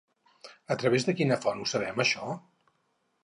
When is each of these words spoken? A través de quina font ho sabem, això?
A 0.75 0.77
través 0.83 1.05
de 1.09 1.15
quina 1.19 1.37
font 1.45 1.61
ho 1.65 1.69
sabem, 1.73 2.03
això? 2.05 2.31